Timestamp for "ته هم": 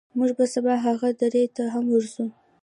1.55-1.85